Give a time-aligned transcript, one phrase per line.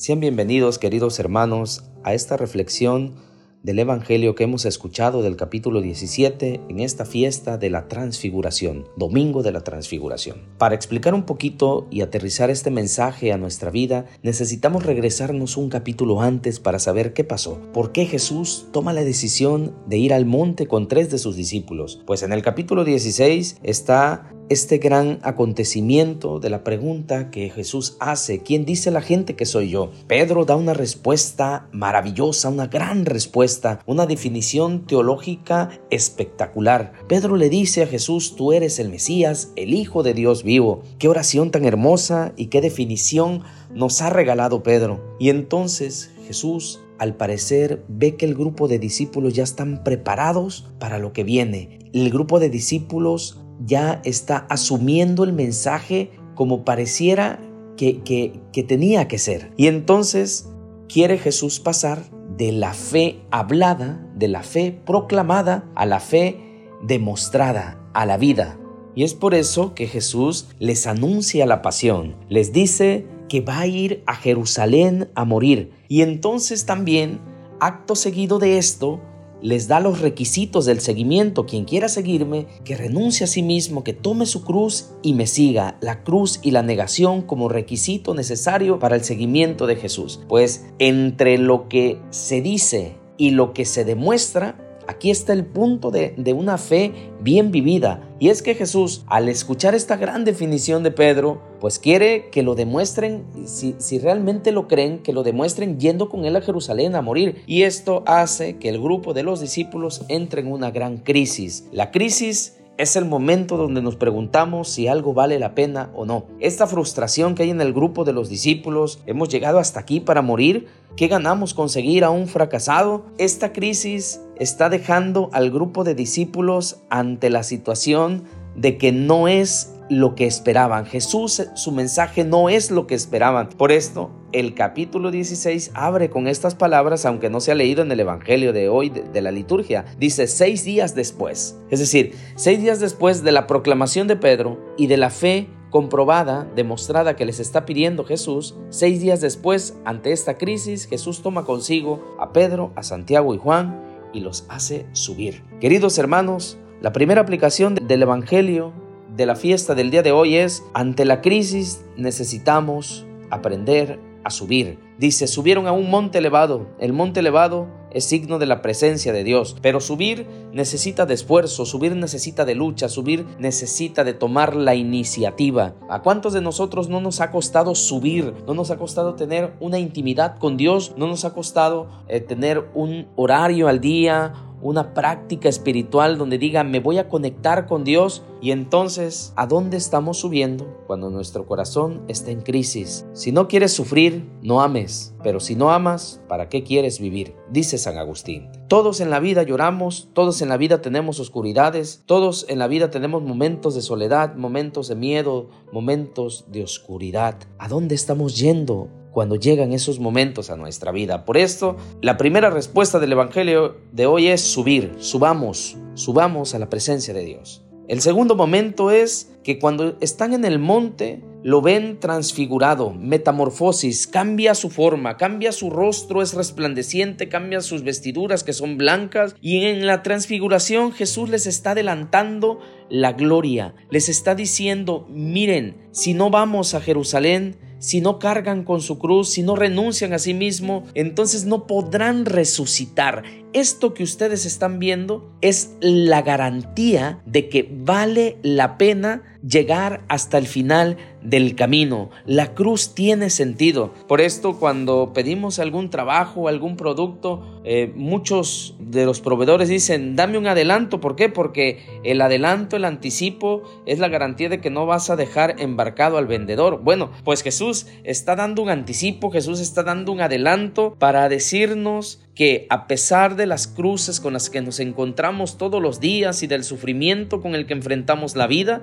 [0.00, 3.16] Sean bienvenidos, queridos hermanos, a esta reflexión
[3.62, 9.42] del Evangelio que hemos escuchado del capítulo 17 en esta fiesta de la transfiguración, domingo
[9.42, 10.38] de la transfiguración.
[10.56, 16.22] Para explicar un poquito y aterrizar este mensaje a nuestra vida, necesitamos regresarnos un capítulo
[16.22, 17.60] antes para saber qué pasó.
[17.74, 22.00] ¿Por qué Jesús toma la decisión de ir al monte con tres de sus discípulos?
[22.06, 28.42] Pues en el capítulo 16 está este gran acontecimiento de la pregunta que Jesús hace,
[28.42, 29.92] ¿quién dice la gente que soy yo?
[30.08, 36.92] Pedro da una respuesta maravillosa, una gran respuesta, una definición teológica espectacular.
[37.06, 40.82] Pedro le dice a Jesús, tú eres el Mesías, el Hijo de Dios vivo.
[40.98, 45.16] Qué oración tan hermosa y qué definición nos ha regalado Pedro.
[45.20, 50.98] Y entonces Jesús al parecer ve que el grupo de discípulos ya están preparados para
[50.98, 51.78] lo que viene.
[51.92, 57.40] El grupo de discípulos ya está asumiendo el mensaje como pareciera
[57.76, 59.52] que, que, tenía que ser.
[59.56, 60.50] Y entonces
[60.88, 62.02] quiere Jesús pasar
[62.36, 66.38] de la fe hablada, de la fe proclamada, a la fe
[66.82, 68.58] demostrada, a la vida.
[68.94, 73.66] Y es por eso que Jesús les anuncia la pasión, les dice que va a
[73.66, 75.72] ir a Jerusalén a morir.
[75.88, 77.20] Y entonces también,
[77.60, 79.00] acto seguido de esto,
[79.42, 81.46] les da los requisitos del seguimiento.
[81.46, 85.76] Quien quiera seguirme, que renuncie a sí mismo, que tome su cruz y me siga.
[85.80, 90.20] La cruz y la negación como requisito necesario para el seguimiento de Jesús.
[90.28, 95.92] Pues entre lo que se dice y lo que se demuestra, Aquí está el punto
[95.92, 98.02] de, una fe bien vivida.
[98.18, 102.56] Y es que Jesús, al escuchar esta gran definición de Pedro, pues quiere que lo
[102.56, 107.02] demuestren, si, si realmente lo creen, que lo demuestren yendo con él a Jerusalén a
[107.02, 107.44] morir.
[107.46, 111.68] Y esto hace que el grupo de los discípulos entre en una gran crisis.
[111.70, 116.26] La crisis es el momento donde nos preguntamos si algo vale la pena o no.
[116.40, 120.22] Esta frustración que hay en el grupo de los discípulos, hemos llegado hasta aquí para
[120.22, 123.06] morir, ¿Qué ganamos conseguir a un fracasado?
[123.16, 128.24] Esta crisis está dejando al grupo de discípulos ante la situación
[128.56, 130.86] de que no es lo que esperaban.
[130.86, 133.48] Jesús, su mensaje no es lo que esperaban.
[133.50, 137.90] Por esto, el capítulo 16 abre con estas palabras, aunque no se ha leído en
[137.90, 139.84] el Evangelio de hoy de, de, la liturgia.
[139.98, 141.58] Dice seis días después.
[141.70, 146.48] Es decir, seis días después de la proclamación de Pedro y de la fe comprobada,
[146.56, 152.16] demostrada que les está pidiendo Jesús, seis días después, ante esta crisis, Jesús toma consigo
[152.18, 153.80] a Pedro, a Santiago y Juan
[154.12, 155.42] y los hace subir.
[155.60, 158.72] Queridos hermanos, la primera aplicación del Evangelio
[159.16, 164.78] de la fiesta del día de hoy es, ante la crisis necesitamos aprender a subir.
[164.98, 166.66] Dice, subieron a un monte elevado.
[166.78, 171.66] El monte elevado es signo de la presencia de Dios, pero subir necesita de esfuerzo,
[171.66, 175.74] subir necesita de lucha, subir necesita de tomar la iniciativa.
[175.88, 178.34] ¿A cuántos de nosotros no nos ha costado subir?
[178.46, 180.94] ¿No nos ha costado tener una intimidad con Dios?
[180.96, 184.32] ¿No nos ha costado eh, tener un horario al día?
[184.62, 189.76] Una práctica espiritual donde diga me voy a conectar con Dios y entonces ¿a dónde
[189.76, 193.06] estamos subiendo cuando nuestro corazón está en crisis?
[193.12, 197.34] Si no quieres sufrir, no ames, pero si no amas, ¿para qué quieres vivir?
[197.50, 198.48] Dice San Agustín.
[198.68, 202.90] Todos en la vida lloramos, todos en la vida tenemos oscuridades, todos en la vida
[202.90, 207.36] tenemos momentos de soledad, momentos de miedo, momentos de oscuridad.
[207.58, 208.88] ¿A dónde estamos yendo?
[209.12, 211.24] Cuando llegan esos momentos a nuestra vida.
[211.24, 216.68] Por esto, la primera respuesta del Evangelio de hoy es subir, subamos, subamos a la
[216.68, 217.64] presencia de Dios.
[217.88, 224.54] El segundo momento es que cuando están en el monte, lo ven transfigurado, metamorfosis, cambia
[224.54, 229.86] su forma, cambia su rostro, es resplandeciente, cambia sus vestiduras que son blancas y en
[229.86, 232.60] la transfiguración Jesús les está adelantando
[232.90, 238.80] la gloria, les está diciendo, miren, si no vamos a Jerusalén, si no cargan con
[238.80, 243.24] su cruz, si no renuncian a sí mismo, entonces no podrán resucitar.
[243.52, 250.38] Esto que ustedes están viendo es la garantía de que vale la pena llegar hasta
[250.38, 252.10] el final del camino.
[252.24, 253.92] La cruz tiene sentido.
[254.08, 260.38] Por esto, cuando pedimos algún trabajo, algún producto, eh, muchos de los proveedores dicen, dame
[260.38, 261.00] un adelanto.
[261.00, 261.28] ¿Por qué?
[261.28, 266.16] Porque el adelanto, el anticipo, es la garantía de que no vas a dejar embarcado
[266.16, 266.80] al vendedor.
[266.82, 272.66] Bueno, pues Jesús está dando un anticipo, Jesús está dando un adelanto para decirnos que
[272.70, 276.64] a pesar de las cruces con las que nos encontramos todos los días y del
[276.64, 278.80] sufrimiento con el que enfrentamos la vida,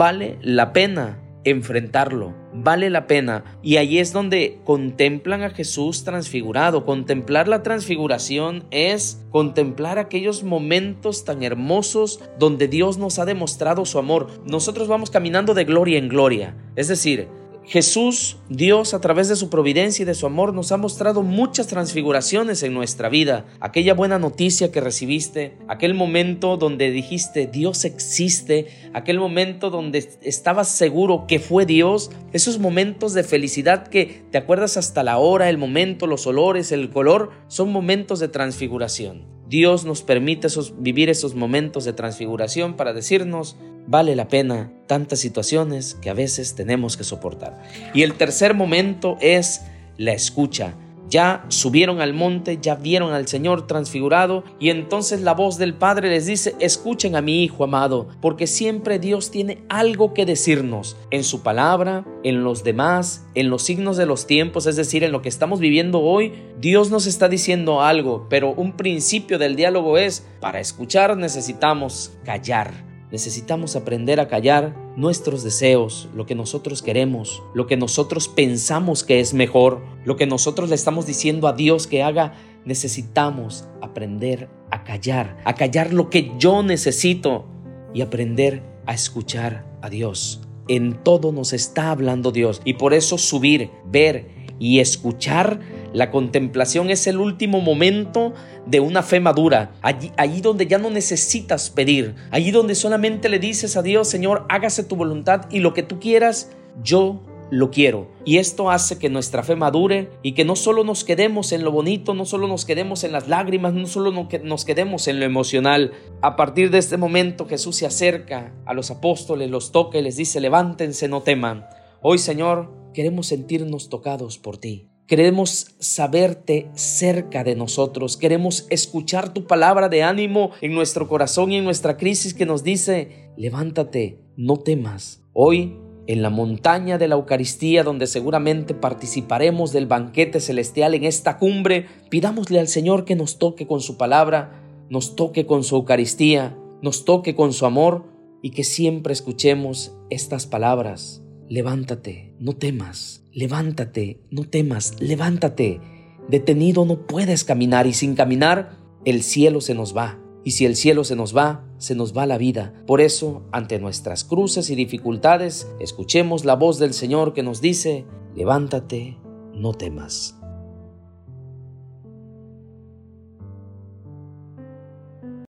[0.00, 3.44] vale la pena enfrentarlo, vale la pena.
[3.62, 6.86] Y ahí es donde contemplan a Jesús transfigurado.
[6.86, 13.98] Contemplar la transfiguración es contemplar aquellos momentos tan hermosos donde Dios nos ha demostrado su
[13.98, 14.28] amor.
[14.46, 16.56] Nosotros vamos caminando de gloria en gloria.
[16.76, 17.28] Es decir,
[17.64, 21.68] Jesús, Dios, a través de su providencia y de su amor, nos ha mostrado muchas
[21.68, 23.46] transfiguraciones en nuestra vida.
[23.60, 30.68] Aquella buena noticia que recibiste, aquel momento donde dijiste Dios existe, aquel momento donde estabas
[30.68, 35.58] seguro que fue Dios, esos momentos de felicidad que te acuerdas hasta la hora, el
[35.58, 39.39] momento, los olores, el color, son momentos de transfiguración.
[39.50, 40.46] Dios nos permite
[40.78, 43.56] vivir esos momentos de transfiguración para decirnos,
[43.88, 47.60] vale la pena tantas situaciones que a veces tenemos que soportar.
[47.92, 49.62] Y el tercer momento es
[49.98, 50.74] la escucha.
[51.10, 56.08] Ya subieron al monte, ya vieron al Señor transfigurado y entonces la voz del Padre
[56.08, 61.24] les dice, escuchen a mi Hijo amado, porque siempre Dios tiene algo que decirnos en
[61.24, 65.20] su palabra, en los demás, en los signos de los tiempos, es decir, en lo
[65.20, 66.32] que estamos viviendo hoy.
[66.60, 72.90] Dios nos está diciendo algo, pero un principio del diálogo es, para escuchar necesitamos callar
[73.10, 79.20] Necesitamos aprender a callar nuestros deseos, lo que nosotros queremos, lo que nosotros pensamos que
[79.20, 82.34] es mejor, lo que nosotros le estamos diciendo a Dios que haga.
[82.64, 87.46] Necesitamos aprender a callar, a callar lo que yo necesito
[87.94, 90.42] y aprender a escuchar a Dios.
[90.68, 95.60] En todo nos está hablando Dios y por eso subir, ver y escuchar
[95.92, 98.32] la contemplación es el último momento
[98.66, 103.38] de una fe madura, allí, allí donde ya no necesitas pedir, allí donde solamente le
[103.38, 106.50] dices a Dios, Señor, hágase tu voluntad y lo que tú quieras,
[106.82, 108.08] yo lo quiero.
[108.24, 111.72] Y esto hace que nuestra fe madure y que no solo nos quedemos en lo
[111.72, 115.92] bonito, no solo nos quedemos en las lágrimas, no solo nos quedemos en lo emocional.
[116.22, 120.16] A partir de este momento Jesús se acerca a los apóstoles, los toca y les
[120.16, 121.66] dice, levántense, no teman.
[122.00, 124.89] Hoy, Señor, queremos sentirnos tocados por ti.
[125.10, 128.16] Queremos saberte cerca de nosotros.
[128.16, 132.62] Queremos escuchar tu palabra de ánimo en nuestro corazón y en nuestra crisis que nos
[132.62, 135.24] dice, levántate, no temas.
[135.32, 135.76] Hoy,
[136.06, 141.86] en la montaña de la Eucaristía, donde seguramente participaremos del banquete celestial en esta cumbre,
[142.08, 147.04] pidámosle al Señor que nos toque con su palabra, nos toque con su Eucaristía, nos
[147.04, 148.04] toque con su amor
[148.42, 151.20] y que siempre escuchemos estas palabras.
[151.50, 155.80] Levántate, no temas levántate, no temas, levántate.
[156.28, 160.18] Detenido no puedes caminar y sin caminar el cielo se nos va.
[160.44, 162.72] Y si el cielo se nos va, se nos va la vida.
[162.86, 168.06] Por eso, ante nuestras cruces y dificultades, escuchemos la voz del Señor que nos dice,
[168.34, 169.18] levántate,
[169.54, 170.39] no temas.